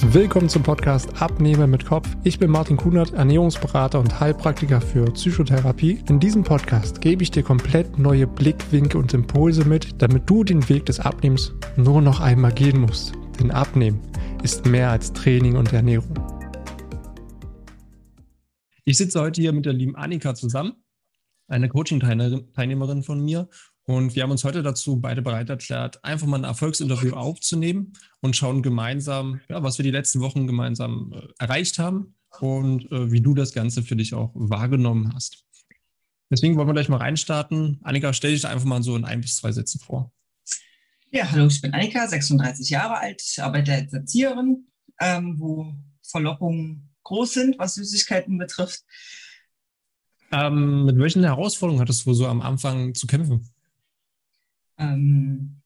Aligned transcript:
Willkommen 0.00 0.48
zum 0.48 0.62
Podcast 0.62 1.20
Abnehmer 1.20 1.66
mit 1.66 1.84
Kopf. 1.84 2.08
Ich 2.22 2.38
bin 2.38 2.52
Martin 2.52 2.76
Kunert, 2.76 3.14
Ernährungsberater 3.14 3.98
und 3.98 4.20
Heilpraktiker 4.20 4.80
für 4.80 5.04
Psychotherapie. 5.06 5.98
In 6.08 6.20
diesem 6.20 6.44
Podcast 6.44 7.00
gebe 7.00 7.24
ich 7.24 7.32
dir 7.32 7.42
komplett 7.42 7.98
neue 7.98 8.28
Blickwinkel 8.28 9.00
und 9.00 9.12
Impulse 9.12 9.64
mit, 9.64 10.00
damit 10.00 10.30
du 10.30 10.44
den 10.44 10.68
Weg 10.68 10.86
des 10.86 11.00
Abnehmens 11.00 11.52
nur 11.76 12.00
noch 12.00 12.20
einmal 12.20 12.52
gehen 12.52 12.80
musst. 12.80 13.12
Denn 13.40 13.50
Abnehmen 13.50 14.00
ist 14.44 14.66
mehr 14.66 14.90
als 14.90 15.12
Training 15.12 15.56
und 15.56 15.72
Ernährung. 15.72 16.14
Ich 18.84 18.98
sitze 18.98 19.20
heute 19.20 19.40
hier 19.40 19.52
mit 19.52 19.66
der 19.66 19.72
lieben 19.72 19.96
Annika 19.96 20.34
zusammen, 20.36 20.74
eine 21.48 21.68
Coaching-Teilnehmerin 21.68 23.02
von 23.02 23.20
mir. 23.20 23.48
Und 23.88 24.14
wir 24.14 24.22
haben 24.22 24.30
uns 24.30 24.44
heute 24.44 24.62
dazu 24.62 25.00
beide 25.00 25.22
bereit 25.22 25.48
erklärt, 25.48 26.04
einfach 26.04 26.26
mal 26.26 26.36
ein 26.36 26.44
Erfolgsinterview 26.44 27.14
aufzunehmen 27.14 27.94
und 28.20 28.36
schauen 28.36 28.62
gemeinsam, 28.62 29.40
ja, 29.48 29.62
was 29.62 29.78
wir 29.78 29.82
die 29.82 29.90
letzten 29.90 30.20
Wochen 30.20 30.46
gemeinsam 30.46 31.14
äh, 31.14 31.26
erreicht 31.38 31.78
haben 31.78 32.14
und 32.38 32.84
äh, 32.92 33.10
wie 33.10 33.22
du 33.22 33.32
das 33.32 33.54
Ganze 33.54 33.82
für 33.82 33.96
dich 33.96 34.12
auch 34.12 34.30
wahrgenommen 34.34 35.14
hast. 35.14 35.46
Deswegen 36.28 36.58
wollen 36.58 36.68
wir 36.68 36.74
gleich 36.74 36.90
mal 36.90 36.98
reinstarten. 36.98 37.80
Annika, 37.82 38.12
stell 38.12 38.32
dich 38.32 38.46
einfach 38.46 38.66
mal 38.66 38.82
so 38.82 38.94
in 38.94 39.06
ein 39.06 39.22
bis 39.22 39.36
zwei 39.36 39.52
Sätzen 39.52 39.80
vor. 39.80 40.12
Ja, 41.10 41.30
hallo, 41.32 41.46
ich 41.46 41.62
bin 41.62 41.72
Annika, 41.72 42.06
36 42.06 42.68
Jahre 42.68 42.98
alt, 42.98 43.22
arbeite 43.38 43.72
als 43.72 43.90
Erzieherin, 43.94 44.66
ähm, 45.00 45.36
wo 45.38 45.74
Verlockungen 46.02 46.90
groß 47.04 47.32
sind, 47.32 47.58
was 47.58 47.76
Süßigkeiten 47.76 48.36
betrifft. 48.36 48.82
Ähm, 50.30 50.84
mit 50.84 50.98
welchen 50.98 51.24
Herausforderungen 51.24 51.80
hattest 51.80 52.04
du 52.04 52.12
so 52.12 52.26
am 52.26 52.42
Anfang 52.42 52.94
zu 52.94 53.06
kämpfen? 53.06 53.48
Ähm, 54.78 55.60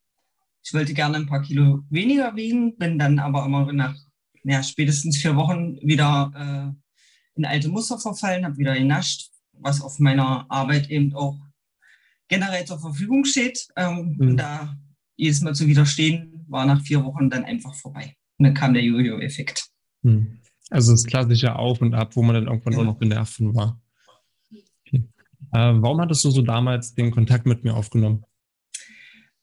ich 0.64 0.72
wollte 0.74 0.94
gerne 0.94 1.16
ein 1.16 1.26
paar 1.26 1.42
Kilo 1.42 1.82
weniger 1.90 2.34
wiegen, 2.36 2.76
bin 2.76 2.98
dann 2.98 3.18
aber 3.18 3.44
immer 3.44 3.72
nach 3.72 3.96
ja, 4.44 4.62
spätestens 4.62 5.18
vier 5.18 5.36
Wochen 5.36 5.76
wieder 5.82 6.32
äh, 6.34 7.38
in 7.38 7.44
alte 7.44 7.68
Muster 7.68 7.98
verfallen, 7.98 8.44
habe 8.44 8.58
wieder 8.58 8.74
genascht, 8.74 9.30
was 9.52 9.80
auf 9.80 9.98
meiner 9.98 10.50
Arbeit 10.50 10.90
eben 10.90 11.14
auch 11.14 11.38
generell 12.28 12.64
zur 12.64 12.80
Verfügung 12.80 13.24
steht. 13.24 13.68
Ähm, 13.76 14.16
mhm. 14.18 14.36
Da 14.36 14.76
jedes 15.16 15.40
Mal 15.42 15.54
zu 15.54 15.66
widerstehen, 15.66 16.44
war 16.48 16.66
nach 16.66 16.82
vier 16.82 17.04
Wochen 17.04 17.30
dann 17.30 17.44
einfach 17.44 17.74
vorbei. 17.74 18.16
Und 18.38 18.46
dann 18.46 18.54
kam 18.54 18.74
der 18.74 18.82
Jojo-Effekt. 18.82 19.68
Mhm. 20.02 20.40
Also 20.70 20.92
das 20.92 21.04
klassische 21.04 21.54
Auf 21.56 21.80
und 21.82 21.94
Ab, 21.94 22.16
wo 22.16 22.22
man 22.22 22.34
dann 22.34 22.46
irgendwann 22.46 22.72
ja. 22.72 22.78
nur 22.78 22.86
noch 22.86 22.98
genervt 22.98 23.38
war. 23.40 23.80
Okay. 24.86 25.04
Äh, 25.52 25.74
warum 25.76 26.00
hattest 26.00 26.24
du 26.24 26.30
so 26.30 26.42
damals 26.42 26.94
den 26.94 27.10
Kontakt 27.10 27.46
mit 27.46 27.62
mir 27.62 27.74
aufgenommen? 27.74 28.24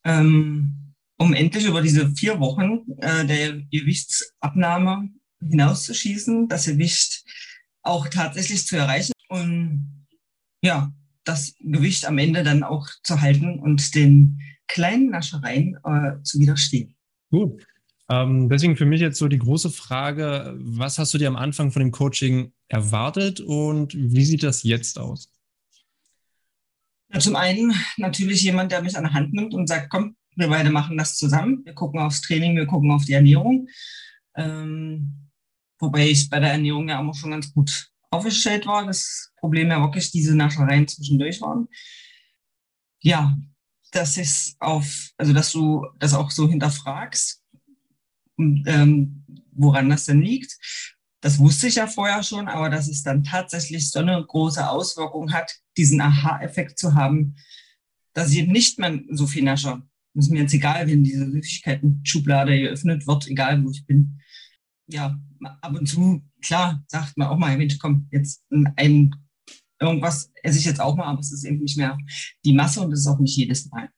Ähm, 0.04 0.94
um 1.18 1.34
endlich 1.34 1.66
über 1.66 1.82
diese 1.82 2.10
vier 2.12 2.40
Wochen 2.40 2.80
äh, 2.98 3.26
der 3.26 3.60
Gewichtsabnahme 3.70 5.10
hinauszuschießen, 5.40 6.48
das 6.48 6.66
Gewicht 6.66 7.24
auch 7.82 8.08
tatsächlich 8.08 8.66
zu 8.66 8.76
erreichen 8.76 9.12
und 9.28 10.06
ja, 10.62 10.92
das 11.24 11.54
Gewicht 11.60 12.06
am 12.06 12.18
Ende 12.18 12.42
dann 12.42 12.62
auch 12.62 12.88
zu 13.02 13.20
halten 13.20 13.58
und 13.58 13.94
den 13.94 14.40
kleinen 14.66 15.10
Naschereien 15.10 15.76
äh, 15.84 16.22
zu 16.22 16.38
widerstehen. 16.38 16.94
Gut. 17.30 17.66
Ähm, 18.08 18.48
deswegen 18.48 18.76
für 18.76 18.86
mich 18.86 19.00
jetzt 19.00 19.18
so 19.18 19.28
die 19.28 19.38
große 19.38 19.70
Frage, 19.70 20.54
was 20.58 20.98
hast 20.98 21.14
du 21.14 21.18
dir 21.18 21.28
am 21.28 21.36
Anfang 21.36 21.70
von 21.70 21.80
dem 21.80 21.92
Coaching 21.92 22.52
erwartet 22.68 23.40
und 23.40 23.94
wie 23.94 24.24
sieht 24.24 24.42
das 24.42 24.62
jetzt 24.62 24.98
aus? 24.98 25.30
Ja, 27.12 27.18
zum 27.18 27.36
einen 27.36 27.74
natürlich 27.96 28.42
jemand, 28.42 28.72
der 28.72 28.82
mich 28.82 28.96
an 28.96 29.04
der 29.04 29.12
Hand 29.12 29.32
nimmt 29.32 29.54
und 29.54 29.66
sagt, 29.66 29.90
komm, 29.90 30.16
wir 30.36 30.48
beide 30.48 30.70
machen 30.70 30.96
das 30.96 31.16
zusammen. 31.16 31.64
Wir 31.64 31.74
gucken 31.74 32.00
aufs 32.00 32.20
Training, 32.20 32.56
wir 32.56 32.66
gucken 32.66 32.90
auf 32.90 33.04
die 33.04 33.14
Ernährung. 33.14 33.68
Ähm, 34.36 35.28
wobei 35.78 36.08
ich 36.08 36.30
bei 36.30 36.38
der 36.38 36.52
Ernährung 36.52 36.88
ja 36.88 37.00
immer 37.00 37.14
schon 37.14 37.32
ganz 37.32 37.52
gut 37.52 37.90
aufgestellt 38.10 38.66
war. 38.66 38.86
Das 38.86 39.32
Problem 39.36 39.68
ja 39.68 39.80
wirklich 39.80 40.10
diese 40.12 40.36
Naschereien 40.36 40.86
zwischendurch 40.86 41.40
waren. 41.40 41.68
Ja, 43.00 43.36
das 43.92 44.16
ist 44.16 44.56
auf, 44.60 45.10
also 45.16 45.32
dass 45.32 45.52
du 45.52 45.86
das 45.98 46.14
auch 46.14 46.30
so 46.30 46.48
hinterfragst, 46.48 47.42
ähm, 48.38 49.24
woran 49.52 49.90
das 49.90 50.06
denn 50.06 50.22
liegt. 50.22 50.56
Das 51.20 51.38
wusste 51.38 51.68
ich 51.68 51.74
ja 51.74 51.86
vorher 51.86 52.22
schon, 52.22 52.48
aber 52.48 52.70
dass 52.70 52.88
es 52.88 53.02
dann 53.02 53.24
tatsächlich 53.24 53.90
so 53.90 53.98
eine 53.98 54.24
große 54.24 54.66
Auswirkung 54.68 55.32
hat, 55.32 55.54
diesen 55.76 56.00
Aha-Effekt 56.00 56.78
zu 56.78 56.94
haben, 56.94 57.36
dass 58.14 58.32
ich 58.32 58.46
nicht 58.46 58.78
mehr 58.78 58.98
so 59.10 59.26
viel 59.26 59.44
nasche. 59.44 59.82
Das 60.14 60.26
ist 60.26 60.30
mir 60.30 60.40
jetzt 60.40 60.54
egal, 60.54 60.88
wenn 60.88 61.04
diese 61.04 61.30
Süßigkeiten-Schublade 61.30 62.58
geöffnet 62.58 63.06
wird, 63.06 63.28
egal 63.28 63.62
wo 63.64 63.70
ich 63.70 63.86
bin. 63.86 64.20
Ja, 64.88 65.20
ab 65.60 65.78
und 65.78 65.86
zu, 65.86 66.22
klar, 66.42 66.82
sagt 66.88 67.16
man 67.16 67.28
auch 67.28 67.38
mal, 67.38 67.56
Mensch, 67.56 67.78
komm, 67.78 68.08
jetzt 68.10 68.44
ein, 68.50 69.14
irgendwas 69.78 70.32
esse 70.42 70.58
ich 70.58 70.64
jetzt 70.64 70.80
auch 70.80 70.96
mal, 70.96 71.04
aber 71.04 71.20
es 71.20 71.32
ist 71.32 71.44
eben 71.44 71.60
nicht 71.60 71.76
mehr 71.76 71.96
die 72.44 72.54
Masse 72.54 72.80
und 72.80 72.92
es 72.92 73.00
ist 73.00 73.06
auch 73.06 73.20
nicht 73.20 73.36
jedes 73.36 73.70
Mal. 73.70 73.90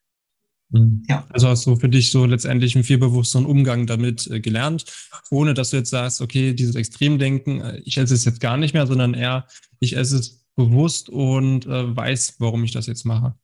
Mhm. 0.73 1.03
Ja. 1.07 1.25
Also 1.29 1.47
hast 1.47 1.65
du 1.65 1.75
für 1.75 1.87
dich 1.87 2.11
so 2.11 2.25
letztendlich 2.25 2.75
einen 2.75 2.83
viel 2.83 2.97
bewussteren 2.97 3.45
Umgang 3.45 3.85
damit 3.85 4.27
äh, 4.27 4.39
gelernt, 4.39 4.85
ohne 5.29 5.53
dass 5.53 5.69
du 5.69 5.77
jetzt 5.77 5.91
sagst, 5.91 6.19
okay, 6.19 6.53
dieses 6.53 6.75
Extremdenken, 6.75 7.61
äh, 7.61 7.77
ich 7.85 7.97
esse 7.97 8.13
es 8.13 8.25
jetzt 8.25 8.39
gar 8.39 8.57
nicht 8.57 8.73
mehr, 8.73 8.87
sondern 8.87 9.13
eher, 9.13 9.47
ich 9.79 9.95
esse 9.95 10.17
es 10.17 10.45
bewusst 10.55 11.09
und 11.09 11.65
äh, 11.67 11.95
weiß, 11.95 12.35
warum 12.39 12.63
ich 12.63 12.71
das 12.71 12.87
jetzt 12.87 13.05
mache. 13.05 13.35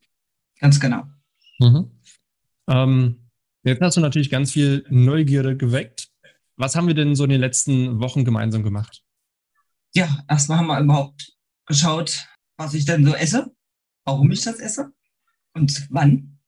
Ganz 0.59 0.79
genau. 0.79 1.03
Mhm. 1.59 1.91
Ähm, 2.67 3.29
jetzt 3.63 3.81
hast 3.81 3.97
du 3.97 4.01
natürlich 4.01 4.31
ganz 4.31 4.51
viel 4.51 4.85
Neugierde 4.89 5.55
geweckt. 5.55 6.09
Was 6.57 6.75
haben 6.75 6.87
wir 6.87 6.95
denn 6.95 7.15
so 7.15 7.23
in 7.23 7.29
den 7.29 7.41
letzten 7.41 7.99
Wochen 7.99 8.25
gemeinsam 8.25 8.63
gemacht? 8.63 9.03
Ja, 9.93 10.23
erstmal 10.27 10.57
haben 10.57 10.67
wir 10.67 10.79
überhaupt 10.79 11.37
geschaut, 11.65 12.27
was 12.57 12.73
ich 12.73 12.85
denn 12.85 13.05
so 13.05 13.13
esse, 13.13 13.51
warum 14.03 14.31
ich 14.31 14.41
das 14.41 14.59
esse 14.59 14.91
und 15.53 15.87
wann 15.89 16.38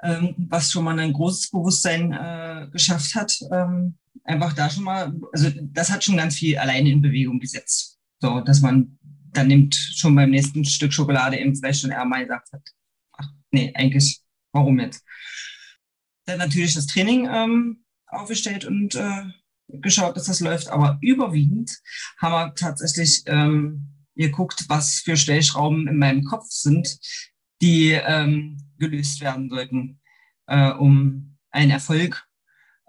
was 0.00 0.70
schon 0.70 0.84
mal 0.84 0.98
ein 0.98 1.12
großes 1.12 1.50
Bewusstsein 1.50 2.12
äh, 2.12 2.68
geschafft 2.70 3.14
hat. 3.14 3.38
Ähm, 3.50 3.98
einfach 4.24 4.52
da 4.52 4.70
schon 4.70 4.84
mal, 4.84 5.12
also 5.32 5.50
das 5.72 5.90
hat 5.90 6.04
schon 6.04 6.16
ganz 6.16 6.36
viel 6.36 6.58
alleine 6.58 6.90
in 6.90 7.02
Bewegung 7.02 7.40
gesetzt. 7.40 7.98
So, 8.20 8.40
dass 8.40 8.60
man 8.60 8.98
dann 9.32 9.48
nimmt 9.48 9.74
schon 9.74 10.14
beim 10.14 10.30
nächsten 10.30 10.64
Stück 10.64 10.92
Schokolade 10.92 11.38
eben 11.38 11.54
vielleicht 11.54 11.80
schon 11.80 11.90
eher 11.90 12.04
mal 12.04 12.22
gesagt 12.22 12.52
hat, 12.52 12.62
ach 13.12 13.28
nee, 13.50 13.72
eigentlich, 13.74 14.20
warum 14.52 14.78
jetzt? 14.80 15.04
Dann 16.26 16.38
natürlich 16.38 16.74
das 16.74 16.86
Training 16.86 17.28
ähm, 17.30 17.84
aufgestellt 18.06 18.64
und 18.64 18.94
äh, 18.94 19.24
geschaut, 19.68 20.16
dass 20.16 20.26
das 20.26 20.40
läuft, 20.40 20.68
aber 20.68 20.98
überwiegend 21.00 21.70
haben 22.18 22.32
wir 22.32 22.54
tatsächlich 22.54 23.22
ähm, 23.26 24.06
geguckt, 24.16 24.64
was 24.68 25.00
für 25.00 25.16
Stellschrauben 25.16 25.86
in 25.88 25.98
meinem 25.98 26.24
Kopf 26.24 26.46
sind, 26.48 26.98
die 27.60 27.90
ähm, 27.90 28.67
gelöst 28.78 29.20
werden 29.20 29.48
sollten, 29.48 30.00
äh, 30.46 30.70
um 30.72 31.38
einen 31.50 31.70
Erfolg 31.70 32.26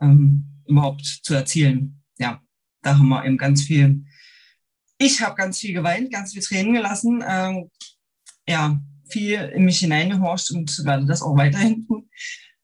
ähm, 0.01 0.63
überhaupt 0.67 1.05
zu 1.23 1.33
erzielen. 1.33 2.03
Ja, 2.17 2.41
da 2.81 2.97
haben 2.97 3.09
wir 3.09 3.25
eben 3.25 3.37
ganz 3.37 3.63
viel. 3.63 4.05
Ich 4.97 5.21
habe 5.21 5.35
ganz 5.35 5.59
viel 5.59 5.73
geweint, 5.73 6.11
ganz 6.11 6.33
viel 6.33 6.41
Tränen 6.41 6.73
gelassen. 6.73 7.23
Ähm, 7.25 7.69
ja, 8.47 8.81
viel 9.09 9.39
in 9.39 9.65
mich 9.65 9.79
hineingehorcht 9.79 10.51
und 10.51 10.85
werde 10.85 11.05
das 11.05 11.21
auch 11.21 11.35
weiterhin 11.37 11.85
tun. 11.87 12.09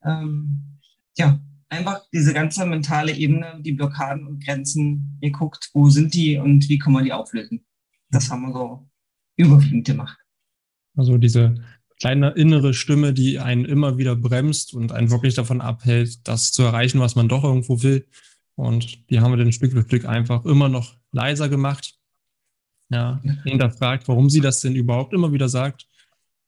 Ähm, 0.04 0.80
ja, 1.16 1.40
einfach 1.68 2.02
diese 2.12 2.32
ganze 2.32 2.66
mentale 2.66 3.12
Ebene, 3.12 3.60
die 3.62 3.72
Blockaden 3.72 4.26
und 4.26 4.44
Grenzen 4.44 5.18
geguckt, 5.20 5.70
wo 5.72 5.88
sind 5.88 6.14
die 6.14 6.38
und 6.38 6.68
wie 6.68 6.78
kann 6.78 6.92
man 6.92 7.04
die 7.04 7.12
auflösen. 7.12 7.64
Das 8.10 8.30
haben 8.30 8.42
wir 8.42 8.52
so 8.52 8.88
überwiegend 9.36 9.86
gemacht. 9.86 10.18
Also 10.96 11.18
diese 11.18 11.54
kleine 11.98 12.30
innere 12.30 12.74
Stimme, 12.74 13.12
die 13.12 13.38
einen 13.38 13.64
immer 13.64 13.98
wieder 13.98 14.16
bremst 14.16 14.74
und 14.74 14.92
einen 14.92 15.10
wirklich 15.10 15.34
davon 15.34 15.60
abhält, 15.60 16.26
das 16.28 16.52
zu 16.52 16.62
erreichen, 16.62 17.00
was 17.00 17.16
man 17.16 17.28
doch 17.28 17.44
irgendwo 17.44 17.82
will. 17.82 18.06
Und 18.54 19.10
die 19.10 19.20
haben 19.20 19.32
wir 19.32 19.36
dann 19.36 19.52
Stück 19.52 19.72
für 19.72 19.82
Stück 19.82 20.04
einfach 20.04 20.44
immer 20.44 20.68
noch 20.68 20.94
leiser 21.12 21.48
gemacht. 21.48 21.98
Ja, 22.88 23.20
hinterfragt, 23.44 24.06
warum 24.06 24.30
sie 24.30 24.40
das 24.40 24.60
denn 24.60 24.76
überhaupt 24.76 25.12
immer 25.12 25.32
wieder 25.32 25.48
sagt. 25.48 25.88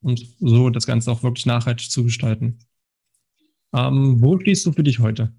Und 0.00 0.24
so 0.38 0.70
das 0.70 0.86
Ganze 0.86 1.10
auch 1.10 1.22
wirklich 1.22 1.46
nachhaltig 1.46 1.90
zu 1.90 2.04
gestalten. 2.04 2.60
Ähm, 3.74 4.20
wo 4.20 4.38
stehst 4.38 4.64
du 4.64 4.72
für 4.72 4.84
dich 4.84 5.00
heute? 5.00 5.34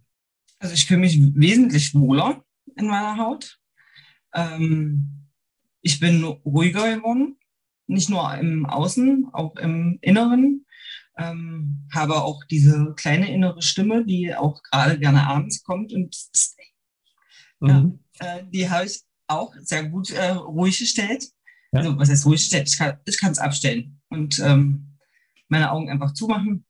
Also 0.59 0.73
ich 0.73 0.85
fühle 0.85 1.00
mich 1.00 1.17
wesentlich 1.35 1.95
wohler 1.95 2.44
in 2.75 2.88
meiner 2.88 3.17
Haut. 3.17 3.59
Ähm, 4.33 5.27
ich 5.81 6.00
bin 6.00 6.23
ruhiger 6.23 6.94
geworden 6.94 7.38
nicht 7.89 8.09
nur 8.09 8.33
im 8.36 8.65
Außen, 8.65 9.30
auch 9.33 9.56
im 9.57 9.97
Inneren. 10.01 10.65
Ähm, 11.18 11.88
habe 11.94 12.21
auch 12.21 12.45
diese 12.45 12.94
kleine 12.95 13.33
innere 13.33 13.62
Stimme, 13.62 14.06
die 14.06 14.33
auch 14.33 14.62
gerade 14.63 14.97
gerne 14.97 15.27
abends 15.27 15.63
kommt 15.63 15.91
und 15.91 16.15
mhm. 17.59 18.00
ja, 18.21 18.38
äh, 18.38 18.44
die 18.50 18.69
habe 18.69 18.86
ich 18.86 19.01
auch 19.27 19.53
sehr 19.59 19.83
gut 19.89 20.12
äh, 20.12 20.30
ruhig 20.30 20.80
gestellt. 20.80 21.25
Ja. 21.74 21.80
Also 21.80 21.97
was 21.97 22.09
heißt 22.09 22.25
ruhig 22.25 22.39
gestellt? 22.39 22.69
Ich 23.06 23.19
kann 23.19 23.31
es 23.31 23.39
abstellen 23.39 24.00
und 24.09 24.39
ähm, 24.39 24.97
meine 25.50 25.71
Augen 25.71 25.89
einfach 25.89 26.13
zumachen. 26.13 26.65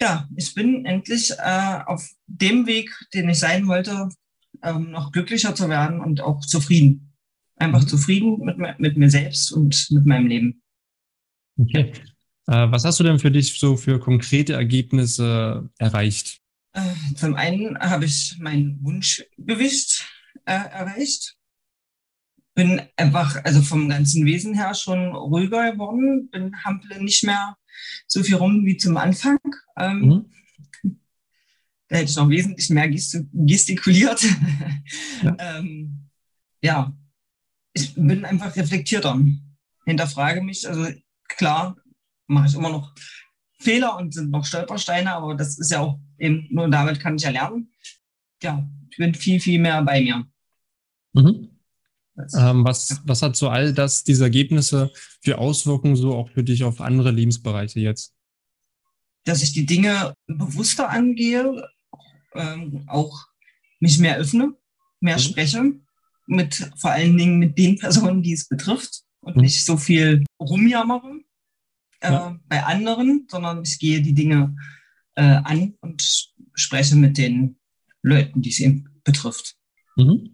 Ja, 0.00 0.28
ich 0.36 0.54
bin 0.54 0.86
endlich 0.86 1.32
äh, 1.32 1.80
auf 1.84 2.08
dem 2.26 2.66
Weg, 2.66 2.90
den 3.12 3.28
ich 3.28 3.38
sein 3.38 3.66
wollte, 3.66 4.08
ähm, 4.62 4.90
noch 4.90 5.12
glücklicher 5.12 5.54
zu 5.54 5.68
werden 5.68 6.00
und 6.00 6.20
auch 6.20 6.40
zufrieden. 6.40 7.05
Einfach 7.56 7.82
mhm. 7.82 7.88
zufrieden 7.88 8.44
mit, 8.44 8.78
mit 8.78 8.96
mir 8.96 9.10
selbst 9.10 9.50
und 9.52 9.88
mit 9.90 10.06
meinem 10.06 10.26
Leben. 10.26 10.62
Okay. 11.58 11.92
Äh, 12.46 12.70
was 12.70 12.84
hast 12.84 13.00
du 13.00 13.04
denn 13.04 13.18
für 13.18 13.30
dich 13.30 13.58
so 13.58 13.76
für 13.76 13.98
konkrete 13.98 14.52
Ergebnisse 14.52 15.68
erreicht? 15.78 16.40
Äh, 16.72 16.82
zum 17.16 17.34
einen 17.34 17.78
habe 17.78 18.04
ich 18.04 18.36
mein 18.38 18.78
Wunschgewicht 18.82 20.06
äh, 20.44 20.52
erreicht. 20.52 21.36
Bin 22.54 22.82
einfach, 22.96 23.44
also 23.44 23.62
vom 23.62 23.88
ganzen 23.88 24.24
Wesen 24.24 24.54
her 24.54 24.74
schon 24.74 25.14
ruhiger 25.14 25.72
geworden. 25.72 26.28
Bin 26.30 26.54
hample 26.64 27.02
nicht 27.02 27.24
mehr 27.24 27.56
so 28.06 28.22
viel 28.22 28.36
rum 28.36 28.64
wie 28.64 28.76
zum 28.76 28.96
Anfang. 28.96 29.38
Ähm, 29.78 30.00
mhm. 30.00 30.30
Da 31.88 31.96
hätte 31.96 32.10
ich 32.10 32.16
noch 32.16 32.28
wesentlich 32.28 32.70
mehr 32.70 32.88
gestikuliert. 32.88 34.24
Ja. 35.22 35.34
ähm, 35.38 36.10
ja, 36.60 36.94
ich 37.76 37.94
bin 37.94 38.24
einfach 38.24 38.56
reflektierter. 38.56 39.20
Hinterfrage 39.84 40.40
mich. 40.40 40.66
Also 40.66 40.88
klar, 41.28 41.76
mache 42.26 42.48
ich 42.48 42.54
immer 42.54 42.70
noch 42.70 42.94
Fehler 43.58 43.96
und 43.98 44.14
sind 44.14 44.30
noch 44.30 44.44
Stolpersteine, 44.44 45.12
aber 45.12 45.34
das 45.34 45.58
ist 45.58 45.70
ja 45.70 45.80
auch 45.80 46.00
eben, 46.18 46.48
nur 46.50 46.68
damit 46.68 47.00
kann 47.00 47.16
ich 47.16 47.22
ja 47.22 47.30
lernen. 47.30 47.72
Ja, 48.42 48.66
ich 48.90 48.96
bin 48.96 49.14
viel, 49.14 49.40
viel 49.40 49.60
mehr 49.60 49.82
bei 49.82 50.00
mir. 50.00 50.26
Mhm. 51.12 51.50
Ähm, 52.34 52.64
was, 52.64 53.02
was 53.04 53.20
hat 53.20 53.36
so 53.36 53.50
all 53.50 53.74
das, 53.74 54.02
diese 54.02 54.24
Ergebnisse 54.24 54.90
für 55.20 55.36
Auswirkungen 55.36 55.96
so 55.96 56.14
auch 56.14 56.30
für 56.30 56.42
dich 56.42 56.64
auf 56.64 56.80
andere 56.80 57.10
Lebensbereiche 57.10 57.80
jetzt? 57.80 58.14
Dass 59.24 59.42
ich 59.42 59.52
die 59.52 59.66
Dinge 59.66 60.14
bewusster 60.26 60.88
angehe, 60.88 61.68
ähm, 62.34 62.84
auch 62.86 63.26
mich 63.80 63.98
mehr 63.98 64.16
öffne, 64.16 64.54
mehr 65.00 65.16
mhm. 65.16 65.20
spreche, 65.20 65.72
mit 66.26 66.70
vor 66.76 66.90
allen 66.90 67.16
Dingen 67.16 67.38
mit 67.38 67.56
den 67.58 67.78
Personen, 67.78 68.22
die 68.22 68.32
es 68.32 68.48
betrifft 68.48 69.02
und 69.20 69.36
mhm. 69.36 69.42
nicht 69.42 69.64
so 69.64 69.76
viel 69.76 70.24
rumjammere 70.40 71.20
äh, 72.00 72.12
ja. 72.12 72.38
bei 72.48 72.62
anderen, 72.62 73.26
sondern 73.30 73.62
ich 73.62 73.78
gehe 73.78 74.02
die 74.02 74.14
Dinge 74.14 74.56
äh, 75.14 75.22
an 75.22 75.74
und 75.80 76.32
spreche 76.54 76.96
mit 76.96 77.18
den 77.18 77.58
Leuten, 78.02 78.42
die 78.42 78.50
es 78.50 78.60
eben 78.60 78.88
betrifft. 79.04 79.56
Mhm. 79.96 80.30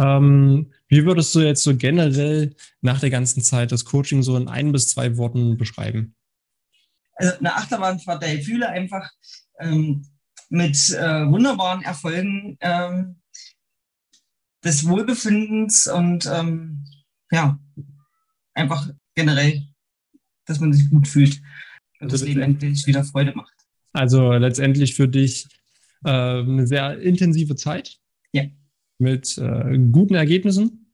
Ähm, 0.00 0.72
wie 0.88 1.04
würdest 1.04 1.34
du 1.34 1.40
jetzt 1.40 1.64
so 1.64 1.76
generell 1.76 2.54
nach 2.80 3.00
der 3.00 3.10
ganzen 3.10 3.42
Zeit 3.42 3.72
das 3.72 3.84
Coaching 3.84 4.22
so 4.22 4.36
in 4.36 4.48
ein 4.48 4.72
bis 4.72 4.88
zwei 4.88 5.16
Worten 5.16 5.56
beschreiben? 5.56 6.14
Also 7.14 7.36
eine 7.38 7.54
Achterbahnfahrt 7.56 8.22
der 8.22 8.36
Gefühle 8.36 8.68
einfach 8.68 9.10
ähm, 9.58 10.06
mit 10.50 10.76
äh, 10.90 11.26
wunderbaren 11.26 11.82
Erfolgen 11.82 12.56
ähm, 12.60 13.20
des 14.64 14.86
Wohlbefindens 14.86 15.86
und 15.86 16.26
ähm, 16.32 16.84
ja, 17.30 17.58
einfach 18.54 18.90
generell, 19.14 19.68
dass 20.46 20.60
man 20.60 20.72
sich 20.72 20.90
gut 20.90 21.06
fühlt 21.06 21.40
und 22.00 22.12
also 22.12 22.16
das 22.16 22.22
Leben 22.22 22.40
endlich 22.40 22.86
wieder 22.86 23.04
Freude 23.04 23.34
macht. 23.34 23.54
Also 23.92 24.32
letztendlich 24.32 24.94
für 24.94 25.08
dich 25.08 25.46
äh, 26.04 26.10
eine 26.10 26.66
sehr 26.66 27.00
intensive 27.00 27.56
Zeit. 27.56 27.98
Ja 28.32 28.44
mit 28.98 29.38
äh, 29.38 29.78
guten 29.90 30.14
Ergebnissen? 30.14 30.92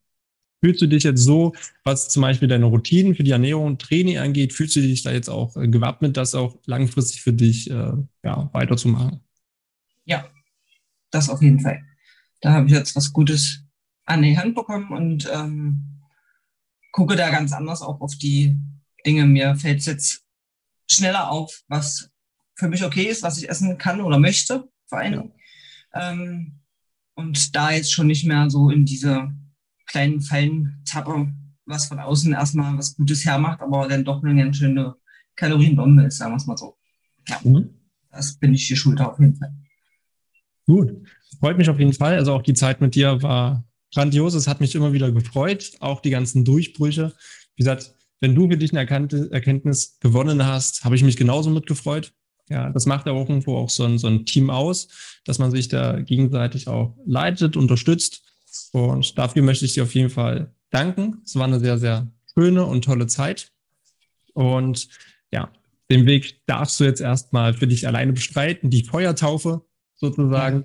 Fühlst 0.62 0.80
du 0.80 0.86
dich 0.86 1.02
jetzt 1.02 1.22
so, 1.22 1.54
was 1.82 2.08
zum 2.08 2.22
Beispiel 2.22 2.48
deine 2.48 2.66
Routinen 2.66 3.14
für 3.14 3.22
die 3.22 3.32
Ernährung 3.32 3.66
und 3.66 3.82
Training 3.82 4.18
angeht, 4.18 4.54
fühlst 4.54 4.76
du 4.76 4.80
dich 4.80 5.02
da 5.02 5.12
jetzt 5.12 5.28
auch 5.28 5.56
äh, 5.56 5.68
gewappnet, 5.68 6.16
das 6.16 6.34
auch 6.34 6.58
langfristig 6.66 7.22
für 7.22 7.32
dich 7.32 7.70
äh, 7.70 7.92
ja, 8.22 8.50
weiterzumachen? 8.52 9.20
Ja, 10.04 10.26
das 11.10 11.28
auf 11.28 11.42
jeden 11.42 11.60
Fall. 11.60 11.82
Da 12.44 12.52
habe 12.52 12.66
ich 12.66 12.72
jetzt 12.72 12.94
was 12.94 13.10
Gutes 13.10 13.64
an 14.04 14.20
die 14.20 14.36
Hand 14.36 14.54
bekommen 14.54 14.92
und 14.92 15.26
ähm, 15.32 16.02
gucke 16.92 17.16
da 17.16 17.30
ganz 17.30 17.54
anders 17.54 17.80
auch 17.80 18.02
auf 18.02 18.16
die 18.16 18.60
Dinge. 19.06 19.24
Mir 19.24 19.56
fällt 19.56 19.78
es 19.78 19.86
jetzt 19.86 20.26
schneller 20.86 21.30
auf, 21.30 21.62
was 21.68 22.10
für 22.54 22.68
mich 22.68 22.84
okay 22.84 23.04
ist, 23.04 23.22
was 23.22 23.38
ich 23.38 23.48
essen 23.48 23.78
kann 23.78 24.02
oder 24.02 24.18
möchte, 24.18 24.68
vor 24.88 24.98
allem. 24.98 25.32
Ja. 25.94 26.12
Ähm, 26.12 26.60
und 27.14 27.56
da 27.56 27.70
jetzt 27.70 27.94
schon 27.94 28.08
nicht 28.08 28.26
mehr 28.26 28.50
so 28.50 28.68
in 28.68 28.84
diese 28.84 29.32
kleinen 29.86 30.20
Fallen 30.20 30.82
tappe, 30.84 31.32
was 31.64 31.86
von 31.86 31.98
außen 31.98 32.34
erstmal 32.34 32.76
was 32.76 32.94
Gutes 32.94 33.24
hermacht, 33.24 33.62
aber 33.62 33.88
dann 33.88 34.04
doch 34.04 34.22
eine 34.22 34.36
ganz 34.36 34.58
schöne 34.58 34.96
Kalorienbombe 35.34 36.04
ist, 36.04 36.18
sagen 36.18 36.32
wir 36.32 36.36
es 36.36 36.46
mal 36.46 36.58
so. 36.58 36.76
Ja, 37.26 37.40
mhm. 37.42 37.70
das 38.10 38.36
bin 38.36 38.52
ich 38.52 38.68
die 38.68 38.76
Schulter 38.76 39.10
auf 39.10 39.18
jeden 39.18 39.34
Fall. 39.34 39.63
Gut, 40.66 40.92
freut 41.40 41.58
mich 41.58 41.68
auf 41.68 41.78
jeden 41.78 41.92
Fall. 41.92 42.16
Also 42.16 42.32
auch 42.32 42.42
die 42.42 42.54
Zeit 42.54 42.80
mit 42.80 42.94
dir 42.94 43.22
war 43.22 43.64
grandios. 43.92 44.34
Es 44.34 44.48
hat 44.48 44.60
mich 44.60 44.74
immer 44.74 44.92
wieder 44.92 45.12
gefreut, 45.12 45.72
auch 45.80 46.00
die 46.00 46.10
ganzen 46.10 46.44
Durchbrüche. 46.44 47.12
Wie 47.56 47.62
gesagt, 47.62 47.94
wenn 48.20 48.34
du 48.34 48.48
für 48.48 48.56
dich 48.56 48.72
eine 48.74 48.88
Erkenntnis 49.30 49.98
gewonnen 50.00 50.44
hast, 50.46 50.84
habe 50.84 50.96
ich 50.96 51.02
mich 51.02 51.16
genauso 51.16 51.50
mitgefreut. 51.50 52.12
Ja, 52.48 52.70
das 52.70 52.86
macht 52.86 53.06
ja 53.06 53.12
auch 53.12 53.28
irgendwo 53.28 53.56
auch 53.56 53.70
so 53.70 53.84
ein, 53.84 53.98
so 53.98 54.06
ein 54.06 54.26
Team 54.26 54.50
aus, 54.50 54.88
dass 55.24 55.38
man 55.38 55.50
sich 55.50 55.68
da 55.68 56.00
gegenseitig 56.00 56.68
auch 56.68 56.96
leitet, 57.06 57.56
unterstützt. 57.56 58.22
Und 58.72 59.18
dafür 59.18 59.42
möchte 59.42 59.64
ich 59.64 59.74
dir 59.74 59.82
auf 59.82 59.94
jeden 59.94 60.10
Fall 60.10 60.54
danken. 60.70 61.22
Es 61.24 61.36
war 61.36 61.44
eine 61.44 61.60
sehr, 61.60 61.78
sehr 61.78 62.08
schöne 62.34 62.64
und 62.64 62.84
tolle 62.84 63.06
Zeit. 63.06 63.52
Und 64.34 64.88
ja, 65.30 65.50
den 65.90 66.06
Weg 66.06 66.40
darfst 66.46 66.78
du 66.80 66.84
jetzt 66.84 67.00
erstmal 67.00 67.54
für 67.54 67.66
dich 67.66 67.86
alleine 67.86 68.12
bestreiten, 68.12 68.70
die 68.70 68.84
Feuertaufe 68.84 69.62
sozusagen. 70.04 70.64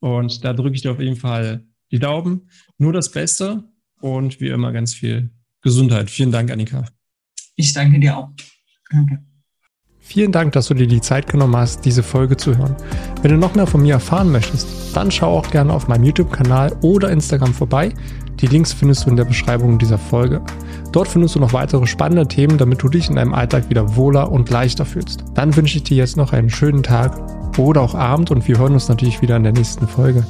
Und 0.00 0.44
da 0.44 0.52
drücke 0.52 0.74
ich 0.74 0.82
dir 0.82 0.92
auf 0.92 1.00
jeden 1.00 1.16
Fall 1.16 1.64
die 1.90 1.98
Daumen. 1.98 2.48
Nur 2.78 2.92
das 2.92 3.10
Beste 3.10 3.64
und 4.00 4.40
wie 4.40 4.48
immer 4.48 4.72
ganz 4.72 4.94
viel 4.94 5.30
Gesundheit. 5.62 6.10
Vielen 6.10 6.32
Dank, 6.32 6.50
Annika. 6.50 6.84
Ich 7.56 7.72
danke 7.72 8.00
dir 8.00 8.16
auch. 8.16 8.30
Danke. 8.90 9.22
Vielen 10.02 10.32
Dank, 10.32 10.52
dass 10.54 10.66
du 10.66 10.74
dir 10.74 10.88
die 10.88 11.00
Zeit 11.00 11.28
genommen 11.28 11.56
hast, 11.56 11.84
diese 11.84 12.02
Folge 12.02 12.36
zu 12.36 12.56
hören. 12.56 12.74
Wenn 13.22 13.30
du 13.30 13.36
noch 13.36 13.54
mehr 13.54 13.66
von 13.66 13.82
mir 13.82 13.94
erfahren 13.94 14.32
möchtest, 14.32 14.66
dann 14.96 15.10
schau 15.10 15.38
auch 15.38 15.50
gerne 15.50 15.72
auf 15.72 15.86
meinem 15.86 16.02
YouTube-Kanal 16.02 16.76
oder 16.82 17.10
Instagram 17.10 17.54
vorbei. 17.54 17.92
Die 18.40 18.46
Links 18.46 18.72
findest 18.72 19.04
du 19.04 19.10
in 19.10 19.16
der 19.16 19.26
Beschreibung 19.26 19.78
dieser 19.78 19.98
Folge. 19.98 20.42
Dort 20.90 21.06
findest 21.06 21.36
du 21.36 21.38
noch 21.38 21.52
weitere 21.52 21.86
spannende 21.86 22.26
Themen, 22.26 22.58
damit 22.58 22.82
du 22.82 22.88
dich 22.88 23.08
in 23.08 23.16
deinem 23.16 23.34
Alltag 23.34 23.68
wieder 23.68 23.94
wohler 23.94 24.32
und 24.32 24.50
leichter 24.50 24.86
fühlst. 24.86 25.22
Dann 25.34 25.54
wünsche 25.54 25.76
ich 25.76 25.84
dir 25.84 25.98
jetzt 25.98 26.16
noch 26.16 26.32
einen 26.32 26.50
schönen 26.50 26.82
Tag 26.82 27.39
oder 27.64 27.82
auch 27.82 27.94
Abend 27.94 28.30
und 28.30 28.46
wir 28.46 28.58
hören 28.58 28.74
uns 28.74 28.88
natürlich 28.88 29.22
wieder 29.22 29.36
in 29.36 29.42
der 29.42 29.52
nächsten 29.52 29.86
Folge. 29.86 30.26